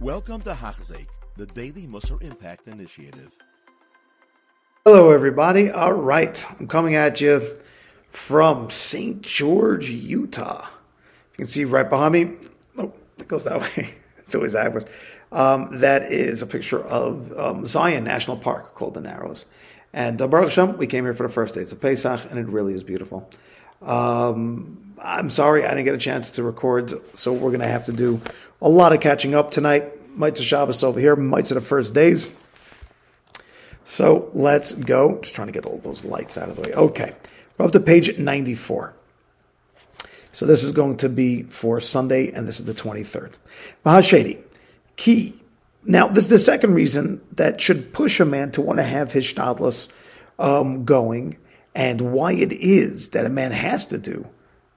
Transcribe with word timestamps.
Welcome 0.00 0.40
to 0.42 0.54
Hachzik, 0.54 1.08
the 1.36 1.46
Daily 1.46 1.88
Musar 1.88 2.22
Impact 2.22 2.68
Initiative. 2.68 3.32
Hello, 4.84 5.10
everybody. 5.10 5.72
All 5.72 5.92
right, 5.92 6.46
I'm 6.60 6.68
coming 6.68 6.94
at 6.94 7.20
you 7.20 7.58
from 8.10 8.70
St. 8.70 9.20
George, 9.22 9.90
Utah. 9.90 10.68
You 11.32 11.36
can 11.38 11.46
see 11.48 11.64
right 11.64 11.90
behind 11.90 12.12
me. 12.12 12.36
Oh, 12.78 12.92
it 13.18 13.26
goes 13.26 13.42
that 13.42 13.60
way. 13.76 13.96
it's 14.18 14.36
always 14.36 14.52
backwards. 14.52 14.86
Um, 15.32 15.80
that 15.80 16.12
is 16.12 16.42
a 16.42 16.46
picture 16.46 16.80
of 16.80 17.36
um, 17.36 17.66
Zion 17.66 18.04
National 18.04 18.36
Park 18.36 18.76
called 18.76 18.94
the 18.94 19.00
Narrows. 19.00 19.46
And 19.92 20.22
uh, 20.22 20.28
Baruch 20.28 20.50
Hashem, 20.50 20.78
we 20.78 20.86
came 20.86 21.02
here 21.06 21.14
for 21.14 21.26
the 21.26 21.32
first 21.32 21.56
days 21.56 21.72
of 21.72 21.80
Pesach, 21.80 22.20
and 22.30 22.38
it 22.38 22.46
really 22.46 22.72
is 22.72 22.84
beautiful. 22.84 23.28
Um, 23.82 24.87
I'm 25.02 25.30
sorry 25.30 25.64
I 25.64 25.70
didn't 25.70 25.84
get 25.84 25.94
a 25.94 25.98
chance 25.98 26.32
to 26.32 26.42
record, 26.42 26.92
so 27.14 27.32
we're 27.32 27.50
going 27.50 27.60
to 27.60 27.68
have 27.68 27.86
to 27.86 27.92
do 27.92 28.20
a 28.60 28.68
lot 28.68 28.92
of 28.92 29.00
catching 29.00 29.34
up 29.34 29.50
tonight. 29.50 30.16
Mitzvah 30.16 30.44
Shabbos 30.44 30.82
over 30.82 30.98
here, 30.98 31.14
Mitzvah 31.14 31.54
the 31.54 31.60
first 31.60 31.94
days. 31.94 32.30
So 33.84 34.30
let's 34.34 34.74
go. 34.74 35.18
Just 35.22 35.34
trying 35.34 35.48
to 35.48 35.52
get 35.52 35.66
all 35.66 35.78
those 35.78 36.04
lights 36.04 36.36
out 36.36 36.48
of 36.48 36.56
the 36.56 36.62
way. 36.62 36.72
Okay, 36.74 37.14
we're 37.56 37.66
up 37.66 37.72
to 37.72 37.80
page 37.80 38.18
94. 38.18 38.94
So 40.32 40.46
this 40.46 40.62
is 40.62 40.72
going 40.72 40.98
to 40.98 41.08
be 41.08 41.44
for 41.44 41.80
Sunday, 41.80 42.30
and 42.30 42.46
this 42.46 42.60
is 42.60 42.66
the 42.66 42.74
23rd. 42.74 43.34
Mahashedi, 43.84 44.42
key. 44.96 45.40
Now, 45.84 46.08
this 46.08 46.24
is 46.24 46.30
the 46.30 46.38
second 46.38 46.74
reason 46.74 47.20
that 47.32 47.60
should 47.60 47.92
push 47.92 48.20
a 48.20 48.24
man 48.24 48.52
to 48.52 48.60
want 48.60 48.78
to 48.78 48.84
have 48.84 49.12
his 49.12 49.24
shtadlus 49.24 49.88
um, 50.38 50.84
going, 50.84 51.38
and 51.74 52.12
why 52.12 52.32
it 52.32 52.52
is 52.52 53.10
that 53.10 53.24
a 53.24 53.30
man 53.30 53.52
has 53.52 53.86
to 53.86 53.98
do 53.98 54.28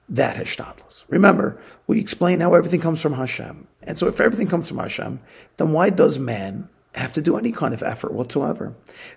that 0.08 0.36
hishtadlus. 0.36 1.04
Remember, 1.08 1.60
we 1.86 2.00
explain 2.00 2.40
how 2.40 2.54
everything 2.54 2.80
comes 2.80 3.00
from 3.00 3.14
Hashem. 3.14 3.68
And 3.82 3.98
so 3.98 4.08
if 4.08 4.20
everything 4.20 4.48
comes 4.48 4.68
from 4.68 4.78
Hashem, 4.78 5.20
then 5.56 5.72
why 5.72 5.90
does 5.90 6.18
man 6.18 6.68
have 6.94 7.12
to 7.14 7.22
do 7.22 7.38
any 7.38 7.52
kind 7.52 7.72
of 7.72 7.82
effort 7.82 8.12
whatsoever? 8.12 8.74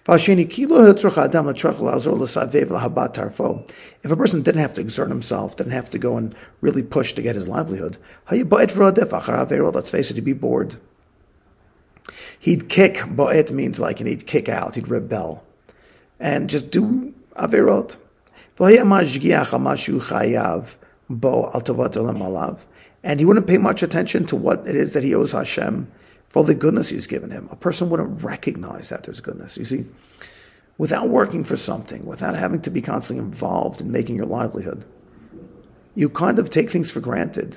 If 0.08 0.30
a 4.11 4.16
person 4.16 4.42
didn't 4.42 4.61
have 4.61 4.73
to 4.75 4.81
exert 4.81 5.09
himself, 5.09 5.58
didn't 5.58 5.73
have 5.73 5.89
to 5.89 6.00
go 6.00 6.17
and 6.17 6.33
really 6.61 6.83
push 6.83 7.14
to 7.14 7.22
get 7.22 7.36
his 7.36 7.49
livelihood, 7.49 7.97
let's 8.30 9.89
face 9.89 10.11
it, 10.11 10.16
he'd 10.16 10.23
be 10.23 10.33
bored. 10.33 10.75
He'd 12.39 12.70
kick, 12.70 12.94
bo'et 12.95 13.52
means 13.52 13.80
like, 13.80 13.99
and 13.99 14.08
he'd 14.08 14.27
kick 14.27 14.47
out, 14.47 14.75
he'd 14.75 14.88
rebel, 14.88 15.44
and 16.20 16.49
just 16.49 16.72
do 16.72 17.14
averot. 17.36 17.97
And 23.03 23.20
he 23.20 23.25
wouldn't 23.25 23.48
pay 23.48 23.58
much 23.58 23.84
attention 23.84 24.25
to 24.28 24.36
what 24.36 24.66
it 24.67 24.75
is 24.75 24.94
that 24.94 25.03
he 25.03 25.14
owes 25.14 25.34
Hashem 25.34 25.92
for 26.30 26.44
the 26.44 26.56
goodness 26.56 26.89
he's 26.89 27.08
given 27.08 27.31
him. 27.31 27.48
A 27.52 27.56
person 27.56 27.89
wouldn't 27.89 28.23
recognize 28.23 28.89
that 28.89 29.03
there's 29.03 29.22
goodness. 29.22 29.58
You 29.58 29.66
see, 29.66 29.86
without 30.78 31.09
working 31.09 31.44
for 31.44 31.56
something, 31.56 32.06
without 32.06 32.36
having 32.36 32.61
to 32.61 32.70
be 32.70 32.81
constantly 32.81 33.23
involved 33.26 33.81
in 33.81 33.92
making 33.92 34.16
your 34.16 34.26
livelihood, 34.26 34.86
you 35.94 36.09
kind 36.09 36.39
of 36.39 36.50
take 36.50 36.70
things 36.70 36.92
for 36.92 37.00
granted. 37.00 37.56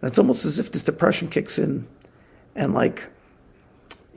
And 0.00 0.10
it's 0.10 0.18
almost 0.18 0.44
as 0.44 0.58
if 0.58 0.72
this 0.72 0.82
depression 0.82 1.28
kicks 1.28 1.58
in 1.58 1.86
and 2.54 2.72
like 2.72 3.08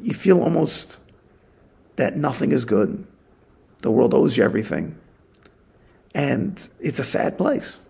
you 0.01 0.13
feel 0.13 0.41
almost 0.41 0.99
that 1.97 2.15
nothing 2.15 2.51
is 2.51 2.65
good. 2.65 3.05
The 3.81 3.91
world 3.91 4.13
owes 4.13 4.37
you 4.37 4.43
everything. 4.43 4.97
And 6.13 6.67
it's 6.79 6.99
a 6.99 7.03
sad 7.03 7.37
place. 7.37 7.81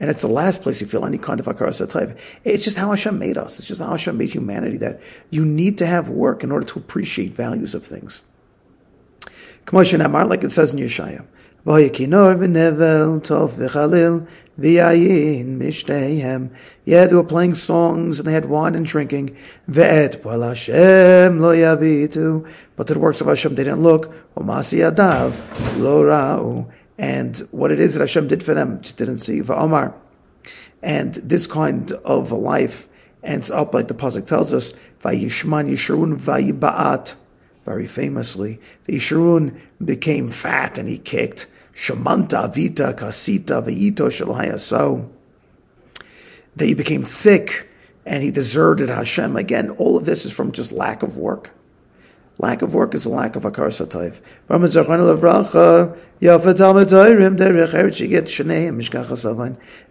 And 0.00 0.08
it's 0.08 0.22
the 0.22 0.28
last 0.28 0.62
place 0.62 0.80
you 0.80 0.86
feel 0.86 1.04
any 1.04 1.18
kind 1.18 1.38
of 1.40 1.46
hakaras 1.46 1.86
hatov. 1.86 2.18
It's 2.42 2.64
just 2.64 2.78
how 2.78 2.88
Hashem 2.88 3.18
made 3.18 3.36
us. 3.36 3.58
It's 3.58 3.68
just 3.68 3.82
how 3.82 3.90
Hashem 3.90 4.16
made 4.16 4.30
humanity 4.30 4.78
that 4.78 5.00
you 5.28 5.44
need 5.44 5.76
to 5.78 5.86
have 5.86 6.08
work 6.08 6.42
in 6.42 6.50
order 6.50 6.66
to 6.66 6.78
appreciate 6.78 7.32
values 7.36 7.74
of 7.74 7.84
things. 7.84 8.22
Like 9.70 9.92
it 9.92 10.52
says 10.52 10.72
in 10.72 10.78
Yeshaya. 10.78 11.26
Yeah, 16.84 17.06
they 17.06 17.14
were 17.14 17.24
playing 17.24 17.54
songs 17.54 18.18
and 18.18 18.26
they 18.26 18.32
had 18.32 18.46
wine 18.46 18.74
and 18.74 18.86
drinking. 18.86 19.36
But 19.66 20.12
to 20.12 20.24
the 22.86 22.98
works 22.98 23.20
of 23.20 23.26
Hashem 23.26 23.54
they 23.54 23.64
didn't 23.64 23.82
look. 23.82 24.14
And 27.00 27.38
what 27.50 27.72
it 27.72 27.80
is 27.80 27.94
that 27.94 28.00
Hashem 28.00 28.28
did 28.28 28.42
for 28.42 28.52
them, 28.52 28.82
just 28.82 28.98
didn't 28.98 29.20
see. 29.20 29.40
For 29.40 29.54
Omar. 29.54 29.94
And 30.82 31.14
this 31.14 31.46
kind 31.46 31.90
of 31.92 32.30
life 32.30 32.88
ends 33.22 33.50
up 33.50 33.72
like 33.72 33.88
the 33.88 33.94
Pasuk 33.94 34.26
tells 34.26 34.52
us, 34.52 34.74
Vayishman 35.02 35.70
Yeshurun 35.70 36.20
Vayibaat. 36.20 37.14
Very 37.64 37.86
famously, 37.86 38.60
the 38.84 38.96
Yeshurun 38.96 39.58
became 39.82 40.30
fat 40.30 40.76
and 40.76 40.90
he 40.90 40.98
kicked. 40.98 41.46
Shamanta 41.74 42.54
Vita 42.54 42.92
Kasita 42.94 43.64
Vayito 43.64 44.10
Shalhayaso. 44.10 45.08
That 46.56 46.76
became 46.76 47.04
thick 47.04 47.66
and 48.04 48.22
he 48.22 48.30
deserted 48.30 48.90
Hashem. 48.90 49.36
Again, 49.36 49.70
all 49.70 49.96
of 49.96 50.04
this 50.04 50.26
is 50.26 50.34
from 50.34 50.52
just 50.52 50.70
lack 50.70 51.02
of 51.02 51.16
work. 51.16 51.50
Lack 52.42 52.62
of 52.62 52.72
work 52.72 52.94
is 52.94 53.04
a 53.04 53.10
lack 53.10 53.36
of 53.36 53.42
hakaras 53.42 53.86
hatov. 53.86 54.22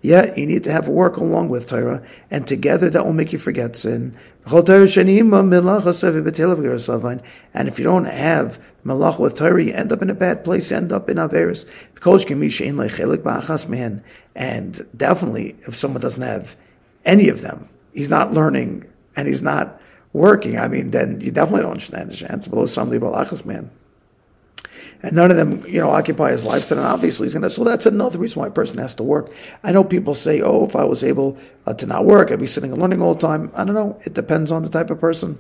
Yeah, 0.02 0.36
you 0.36 0.46
need 0.48 0.64
to 0.64 0.72
have 0.72 0.88
work 0.88 1.18
along 1.18 1.50
with 1.50 1.68
Torah, 1.68 2.02
and 2.32 2.48
together 2.48 2.90
that 2.90 3.06
will 3.06 3.14
make 3.14 3.32
you 3.32 3.38
forget 3.38 3.76
sin. 3.76 4.18
And 4.52 4.68
if 4.68 4.90
you 7.78 7.84
don't 7.84 8.06
have 8.06 8.60
malach 8.84 9.20
with 9.20 9.38
Torah, 9.38 9.64
you 9.64 9.74
end 9.74 9.92
up 9.92 10.02
in 10.02 10.10
a 10.10 10.16
bad 10.16 10.44
place, 10.44 10.72
you 10.72 10.78
end 10.78 10.92
up 10.92 11.08
in 11.08 11.18
Averis. 11.18 11.66
And 14.36 14.98
definitely, 14.98 15.56
if 15.68 15.76
someone 15.76 16.02
doesn't 16.02 16.22
have 16.24 16.56
any 17.06 17.30
of 17.30 17.42
them, 17.42 17.70
he's 17.94 18.10
not 18.10 18.34
learning 18.34 18.86
and 19.16 19.28
he's 19.28 19.44
not 19.44 19.80
working, 20.14 20.58
I 20.58 20.68
mean, 20.68 20.92
then 20.92 21.22
you 21.22 21.32
definitely 21.32 21.62
don't 21.62 21.72
understand 21.72 22.12
the 22.12 22.16
chance. 22.16 22.48
Below 22.48 22.66
some 22.66 22.90
balachas 22.92 23.46
man. 23.46 23.70
And 25.02 25.16
none 25.16 25.32
of 25.32 25.38
them, 25.38 25.64
you 25.66 25.80
know, 25.80 25.92
occupy 25.92 26.32
his 26.32 26.44
life. 26.44 26.72
And 26.72 26.80
obviously 26.80 27.26
he's 27.26 27.34
going 27.34 27.44
to. 27.44 27.50
So 27.50 27.64
that's 27.64 27.86
another 27.86 28.20
reason 28.20 28.42
why 28.42 28.48
a 28.48 28.52
person 28.52 28.80
has 28.80 28.96
to 28.96 29.04
work. 29.04 29.32
I 29.64 29.72
know 29.72 29.84
people 29.84 30.14
say, 30.14 30.42
"Oh, 30.42 30.66
if 30.66 30.76
I 30.76 30.84
was 30.84 31.06
able 31.06 31.38
uh, 31.66 31.74
to 31.76 31.86
not 31.86 32.06
work, 32.06 32.32
I'd 32.32 32.40
be 32.40 32.48
sitting 32.48 32.74
and 32.74 32.82
learning 32.82 33.02
all 33.02 33.14
the 33.14 33.22
time." 33.26 33.50
I 33.56 33.64
don't 33.64 33.76
know. 33.76 33.98
It 34.06 34.14
depends 34.14 34.52
on 34.52 34.64
the 34.64 34.70
type 34.70 34.90
of 34.90 35.00
person. 35.00 35.40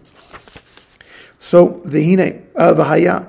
So 1.40 1.82
v'hine 1.86 2.46
uh, 2.56 2.74
v'haya 2.74 3.28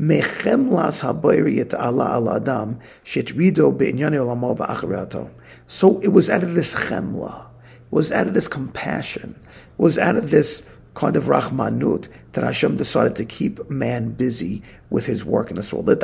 mechemlas 0.00 1.02
habayri 1.02 1.58
et 1.58 1.74
ala 1.74 2.12
al 2.14 2.28
adam 2.28 2.78
shetrido 3.04 3.76
be'inyani 3.76 4.14
olamo 4.14 4.56
v'acharato. 4.56 5.28
So 5.66 5.98
it 6.00 6.08
was 6.08 6.30
out 6.30 6.44
of 6.44 6.54
this 6.54 6.74
chemla, 6.74 7.46
was 7.90 8.12
out 8.12 8.26
of 8.26 8.34
this 8.34 8.48
compassion 8.48 9.34
was 9.78 9.98
out 9.98 10.16
of 10.16 10.30
this 10.30 10.62
kind 10.94 11.16
of 11.16 11.24
rahmanut 11.24 12.08
that 12.32 12.42
Hashem 12.42 12.76
decided 12.76 13.14
to 13.16 13.24
keep 13.24 13.70
man 13.70 14.10
busy 14.10 14.62
with 14.90 15.06
his 15.06 15.24
work 15.24 15.50
in 15.50 15.56
this 15.56 15.72
world. 15.72 15.88
And 15.88 16.00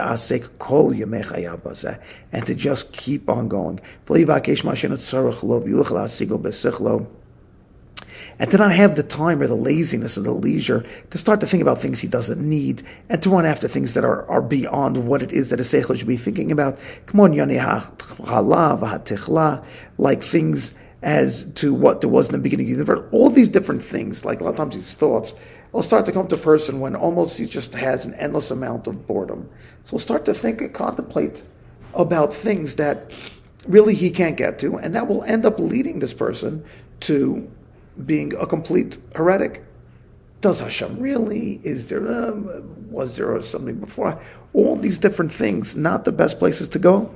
to 2.47 2.55
just 2.55 2.93
keep 2.93 3.29
on 3.29 3.49
going. 3.49 3.81
And 8.39 8.51
to 8.51 8.57
not 8.57 8.73
have 8.73 8.97
the 8.97 9.03
time 9.03 9.41
or 9.41 9.47
the 9.47 9.55
laziness 9.55 10.17
or 10.17 10.23
the 10.23 10.33
leisure 10.33 10.87
to 11.11 11.19
start 11.19 11.41
to 11.41 11.47
think 11.47 11.61
about 11.61 11.81
things 11.81 12.01
he 12.01 12.09
doesn't 12.09 12.41
need 12.41 12.83
and 13.09 13.21
to 13.23 13.31
run 13.31 13.47
after 13.47 13.67
things 13.67 13.95
that 13.95 14.05
are, 14.05 14.29
are 14.31 14.43
beyond 14.43 15.09
what 15.09 15.23
it 15.23 15.33
is 15.33 15.51
that 15.51 15.61
a 15.61 15.65
seichel 15.65 15.97
should 15.97 16.07
be 16.07 16.17
thinking 16.17 16.53
about. 16.53 16.79
Come 17.07 17.21
on, 17.21 17.33
like 19.99 20.23
things 20.23 20.75
as 21.05 21.53
to 21.53 21.75
what 21.75 22.01
there 22.01 22.09
was 22.09 22.27
in 22.27 22.33
the 22.33 22.39
beginning 22.39 22.65
of 22.65 22.69
the 22.69 22.85
universe. 22.85 23.07
All 23.13 23.29
these 23.29 23.51
different 23.51 23.83
things, 23.83 24.25
like 24.25 24.41
a 24.41 24.45
lot 24.45 24.51
of 24.51 24.57
times 24.57 24.75
these 24.75 24.95
thoughts, 24.95 25.39
will 25.71 25.83
start 25.83 26.07
to 26.07 26.13
come 26.13 26.27
to 26.29 26.35
a 26.35 26.39
person 26.39 26.81
when 26.81 26.97
almost 26.97 27.37
he 27.37 27.45
just 27.45 27.75
has 27.75 28.07
an 28.07 28.15
endless 28.15 28.51
amount 28.51 28.87
of 28.87 29.07
boredom. 29.07 29.49
So 29.83 29.91
he'll 29.91 29.99
start 29.99 30.25
to 30.25 30.35
think 30.35 30.63
and 30.63 30.73
contemplate 30.73 31.43
about 31.93 32.33
things 32.33 32.77
that 32.77 33.13
really 33.67 33.95
he 33.95 34.11
can't 34.11 34.37
get 34.37 34.59
to, 34.61 34.79
and 34.79 34.95
that 34.95 35.07
will 35.07 35.23
end 35.25 35.45
up 35.45 35.59
leading 35.59 35.99
this 35.99 36.15
person 36.15 36.65
to 37.01 37.51
being 38.07 38.35
a 38.37 38.47
complete 38.47 38.97
heretic. 39.15 39.63
Does 40.41 40.61
Hashem 40.61 40.99
really? 40.99 41.61
Is 41.65 41.89
there? 41.89 42.07
A, 42.07 42.33
was 42.89 43.17
there 43.17 43.41
something 43.43 43.77
before? 43.77 44.21
All 44.55 44.77
these 44.77 44.99
different 44.99 45.33
things, 45.33 45.77
not 45.77 46.05
the 46.05 46.13
best 46.13 46.39
places 46.39 46.69
to 46.71 46.79
go. 46.79 47.15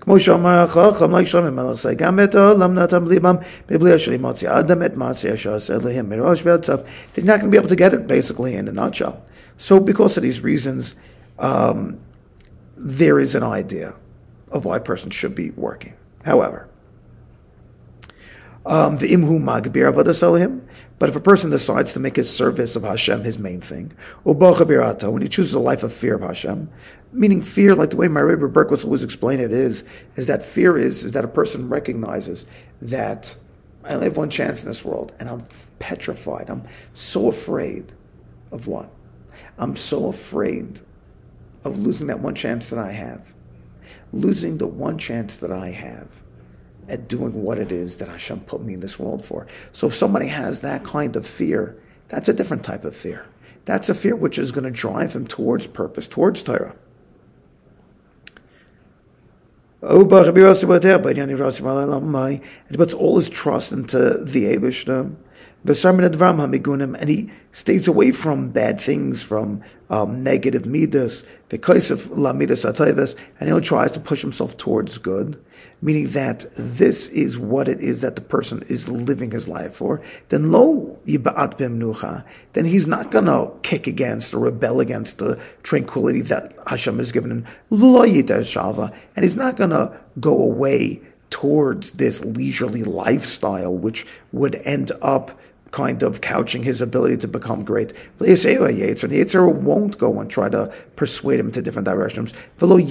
כמו 0.00 0.18
שאמר 0.18 0.58
החכם, 0.58 1.14
like 1.14 1.24
שלמה 1.24 1.50
מלך 1.50 1.84
say, 1.84 1.94
גם 1.96 2.20
את 2.20 2.34
העולם 2.34 2.74
נתם 2.74 3.08
ליבם 3.08 3.36
בבלי 3.68 3.94
אשר 3.94 4.12
ימוציא 4.12 4.50
אדם 4.52 4.82
את 4.82 4.96
מעשי 4.96 5.34
אשר 5.34 5.54
עשה 5.54 5.76
להם 5.84 6.08
מראש 6.08 6.46
ועד 6.46 6.64
סוף. 6.64 6.80
They're 7.14 7.24
not 7.24 7.40
going 7.40 7.50
to 7.50 7.50
be 7.50 7.56
able 7.56 7.68
to 7.68 7.76
get 7.76 7.92
it, 7.92 8.06
basically, 8.06 8.54
in 8.54 8.68
a 8.68 8.72
nutshell. 8.72 9.16
So 9.58 9.80
because 9.80 10.16
of 10.16 10.22
these 10.22 10.42
reasons, 10.42 10.94
um, 11.38 11.98
there 12.76 13.18
is 13.18 13.34
an 13.34 13.42
idea 13.42 13.94
of 14.52 14.64
why 14.64 14.76
a 14.76 14.80
person 14.80 15.10
should 15.10 15.34
be 15.34 15.50
working. 15.56 15.94
However, 16.24 16.68
um, 18.65 18.97
the 18.97 19.11
imhu 19.11 19.41
magbir 19.41 19.91
avodas 19.91 20.61
But 20.99 21.09
if 21.09 21.15
a 21.15 21.19
person 21.19 21.49
decides 21.49 21.93
to 21.93 21.99
make 21.99 22.15
his 22.15 22.29
service 22.29 22.75
of 22.75 22.83
Hashem 22.83 23.23
his 23.23 23.39
main 23.39 23.59
thing, 23.59 23.91
when 24.23 25.21
he 25.21 25.27
chooses 25.27 25.53
a 25.55 25.59
life 25.59 25.81
of 25.83 25.91
fear 25.91 26.15
of 26.15 26.21
Hashem, 26.21 26.69
meaning 27.11 27.41
fear, 27.41 27.73
like 27.73 27.89
the 27.89 27.95
way 27.95 28.07
my 28.07 28.19
Rebbe 28.19 28.47
Berkowitz 28.47 28.85
always 28.85 29.01
explained 29.01 29.41
it, 29.41 29.51
is 29.51 29.83
is 30.15 30.27
that 30.27 30.43
fear 30.43 30.77
is 30.77 31.03
is 31.03 31.13
that 31.13 31.25
a 31.25 31.27
person 31.27 31.69
recognizes 31.69 32.45
that 32.81 33.35
I 33.83 33.93
only 33.93 34.05
have 34.05 34.17
one 34.17 34.29
chance 34.29 34.61
in 34.61 34.69
this 34.69 34.85
world, 34.85 35.11
and 35.19 35.27
I'm 35.27 35.43
petrified. 35.79 36.49
I'm 36.49 36.67
so 36.93 37.29
afraid 37.29 37.91
of 38.51 38.67
what? 38.67 38.91
I'm 39.57 39.75
so 39.75 40.07
afraid 40.07 40.81
of 41.63 41.79
losing 41.79 42.07
that 42.07 42.19
one 42.19 42.35
chance 42.35 42.69
that 42.69 42.77
I 42.77 42.91
have, 42.91 43.33
losing 44.13 44.59
the 44.59 44.67
one 44.67 44.99
chance 44.99 45.37
that 45.37 45.51
I 45.51 45.69
have 45.69 46.07
at 46.87 47.07
doing 47.07 47.43
what 47.43 47.59
it 47.59 47.71
is 47.71 47.97
that 47.97 48.07
Hashem 48.07 48.41
put 48.41 48.61
me 48.61 48.73
in 48.73 48.79
this 48.79 48.99
world 48.99 49.23
for. 49.25 49.47
So 49.71 49.87
if 49.87 49.93
somebody 49.93 50.27
has 50.27 50.61
that 50.61 50.83
kind 50.83 51.15
of 51.15 51.25
fear, 51.25 51.77
that's 52.09 52.29
a 52.29 52.33
different 52.33 52.63
type 52.63 52.83
of 52.83 52.95
fear. 52.95 53.25
That's 53.65 53.89
a 53.89 53.93
fear 53.93 54.15
which 54.15 54.39
is 54.39 54.51
going 54.51 54.63
to 54.65 54.71
drive 54.71 55.13
him 55.13 55.27
towards 55.27 55.67
purpose, 55.67 56.07
towards 56.07 56.43
Torah. 56.43 56.75
And 59.81 60.11
he 62.69 62.77
puts 62.77 62.93
all 62.93 63.15
his 63.15 63.29
trust 63.29 63.71
into 63.71 64.23
the 64.23 64.55
Abishtam 64.55 65.15
and 65.63 67.09
he 67.09 67.29
stays 67.51 67.87
away 67.87 68.11
from 68.11 68.49
bad 68.49 68.81
things, 68.81 69.21
from 69.21 69.61
um, 69.89 70.23
negative 70.23 70.65
midas, 70.65 71.23
because 71.49 71.91
of 71.91 72.09
la 72.17 72.33
midas 72.33 72.65
and 72.65 73.53
he 73.53 73.59
tries 73.61 73.91
to 73.91 73.99
push 73.99 74.21
himself 74.21 74.57
towards 74.57 74.97
good, 74.97 75.43
meaning 75.81 76.07
that 76.09 76.45
this 76.55 77.09
is 77.09 77.37
what 77.37 77.67
it 77.67 77.79
is 77.79 78.01
that 78.01 78.15
the 78.15 78.21
person 78.21 78.63
is 78.69 78.89
living 78.89 79.29
his 79.31 79.47
life 79.47 79.75
for. 79.75 80.01
Then 80.29 80.51
lo 80.51 80.97
yibaat 81.05 81.57
bimnucha, 81.57 82.25
then 82.53 82.65
he's 82.65 82.87
not 82.87 83.11
gonna 83.11 83.51
kick 83.61 83.85
against 83.85 84.33
or 84.33 84.39
rebel 84.39 84.79
against 84.79 85.19
the 85.19 85.39
tranquility 85.61 86.21
that 86.21 86.55
Hashem 86.67 86.97
has 86.97 87.11
given 87.11 87.29
him. 87.29 87.45
Lo 87.69 88.03
shava, 88.03 88.95
and 89.15 89.23
he's 89.23 89.37
not 89.37 89.57
gonna 89.57 89.99
go 90.19 90.41
away 90.41 91.01
towards 91.29 91.91
this 91.91 92.23
leisurely 92.23 92.83
lifestyle, 92.83 93.73
which 93.73 94.05
would 94.31 94.55
end 94.55 94.91
up 95.01 95.39
kind 95.71 96.03
of 96.03 96.21
couching 96.21 96.63
his 96.63 96.81
ability 96.81 97.17
to 97.17 97.27
become 97.27 97.63
great. 97.63 97.93
And 98.19 98.27
Yetzer 98.27 99.53
won't 99.53 99.97
go 99.97 100.19
and 100.19 100.29
try 100.29 100.49
to 100.49 100.73
persuade 100.97 101.39
him 101.39 101.51
to 101.53 101.61
different 101.61 101.85
directions. 101.85 102.33
And 102.59 102.83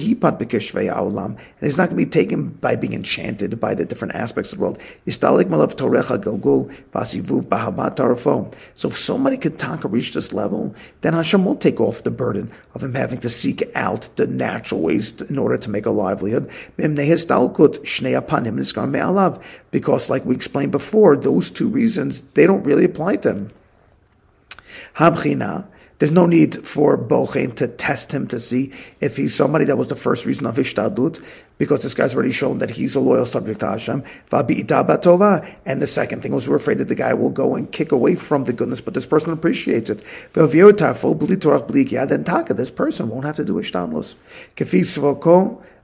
he's 1.61 1.77
not 1.77 1.89
going 1.89 1.99
to 1.99 2.05
be 2.05 2.05
taken 2.07 2.49
by 2.49 2.75
being 2.75 2.93
enchanted 2.93 3.59
by 3.59 3.75
the 3.75 3.85
different 3.85 4.15
aspects 4.15 4.51
of 4.51 4.57
the 4.57 4.63
world. 4.63 4.79
So 8.73 8.87
if 8.87 8.97
somebody 8.97 9.37
can 9.37 9.57
taka 9.57 9.87
reach 9.87 10.13
this 10.13 10.33
level, 10.33 10.75
then 11.01 11.13
Hashem 11.13 11.45
will 11.45 11.55
take 11.55 11.79
off 11.79 12.01
the 12.03 12.11
burden 12.11 12.51
of 12.73 12.83
him 12.83 12.95
having 12.95 13.19
to 13.21 13.29
seek 13.29 13.63
out 13.75 14.09
the 14.15 14.25
natural 14.25 14.81
ways 14.81 15.21
in 15.21 15.37
order 15.37 15.57
to 15.57 15.69
make 15.69 15.85
a 15.85 15.91
livelihood. 15.91 16.49
Because 19.71 20.09
like 20.09 20.25
we 20.25 20.35
explained 20.35 20.71
before, 20.71 21.15
those 21.15 21.51
two 21.51 21.67
reasons, 21.67 22.21
they 22.21 22.47
don't 22.47 22.63
really 22.63 22.70
apply 22.71 23.17
to 23.17 23.29
him. 23.29 23.51
Habchina, 24.95 25.67
there's 25.99 26.11
no 26.11 26.25
need 26.25 26.65
for 26.65 26.97
Bochen 26.97 27.55
to 27.57 27.67
test 27.67 28.11
him 28.11 28.27
to 28.29 28.39
see 28.39 28.71
if 29.01 29.17
he's 29.17 29.35
somebody 29.35 29.65
that 29.65 29.77
was 29.77 29.87
the 29.87 29.95
first 29.95 30.25
reason 30.25 30.47
of 30.47 30.55
Ishtadlut, 30.55 31.23
because 31.59 31.83
this 31.83 31.93
guy's 31.93 32.15
already 32.15 32.31
shown 32.31 32.57
that 32.57 32.71
he's 32.71 32.95
a 32.95 32.99
loyal 32.99 33.27
subject 33.27 33.59
to 33.59 33.67
Hashem. 33.67 34.03
And 34.31 34.47
the 34.49 35.85
second 35.85 36.23
thing 36.23 36.33
was 36.33 36.49
we're 36.49 36.55
afraid 36.55 36.79
that 36.79 36.87
the 36.87 36.95
guy 36.95 37.13
will 37.13 37.29
go 37.29 37.55
and 37.55 37.71
kick 37.71 37.91
away 37.91 38.15
from 38.15 38.45
the 38.45 38.53
goodness, 38.53 38.81
but 38.81 38.95
this 38.95 39.05
person 39.05 39.31
appreciates 39.31 39.91
it. 39.91 40.03
Then 40.33 42.23
Taka, 42.23 42.53
this 42.55 42.71
person 42.71 43.09
won't 43.09 43.25
have 43.25 43.35
to 43.35 43.45
do 43.45 43.53
Ishtadlus. 43.53 44.15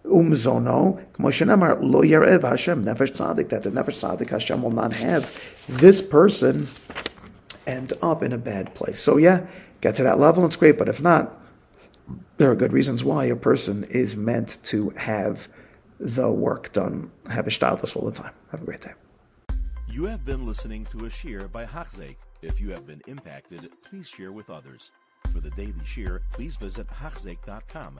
Umzono, 0.07 1.03
Kmoshenamar, 1.13 1.79
lo 1.81 2.01
yarev 2.01 2.43
Hashem, 2.43 2.85
nefesh 2.85 3.11
tzaddik, 3.11 3.49
that 3.49 3.63
the 3.63 3.69
nefesh 3.69 4.03
tzaddik 4.03 4.29
Hashem 4.29 4.61
will 4.61 4.71
not 4.71 4.93
have 4.93 5.33
this 5.67 6.01
person 6.01 6.67
end 7.65 7.93
up 8.01 8.23
in 8.23 8.31
a 8.33 8.37
bad 8.37 8.73
place. 8.73 8.99
So 8.99 9.17
yeah, 9.17 9.45
get 9.81 9.95
to 9.97 10.03
that 10.03 10.19
level, 10.19 10.45
it's 10.45 10.55
great, 10.55 10.77
but 10.77 10.87
if 10.87 11.01
not, 11.01 11.39
there 12.37 12.49
are 12.51 12.55
good 12.55 12.71
reasons 12.73 13.03
why 13.03 13.25
a 13.25 13.35
person 13.35 13.83
is 13.85 14.15
meant 14.15 14.57
to 14.65 14.89
have 14.91 15.47
the 15.99 16.31
work 16.31 16.71
done, 16.73 17.11
have 17.29 17.47
a 17.47 17.51
stylus 17.51 17.95
all 17.95 18.05
the 18.05 18.11
time. 18.11 18.33
Have 18.51 18.61
a 18.61 18.65
great 18.65 18.81
day. 18.81 18.93
You 19.89 20.05
have 20.05 20.23
been 20.23 20.45
listening 20.45 20.85
to 20.85 21.05
a 21.05 21.09
shiur 21.09 21.51
by 21.51 21.65
Hachzeik. 21.65 22.17
If 22.41 22.61
you 22.61 22.69
have 22.71 22.85
been 22.85 23.01
impacted, 23.07 23.71
please 23.83 24.07
share 24.07 24.31
with 24.31 24.49
others. 24.49 24.91
For 25.33 25.39
the 25.39 25.49
daily 25.51 25.73
shiur, 25.83 26.19
please 26.31 26.55
visit 26.55 26.87
Hachzeik.com 26.87 27.99